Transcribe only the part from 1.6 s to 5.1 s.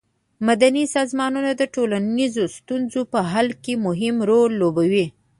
ټولنیزو ستونزو په حل کې مهم رول لوبوي.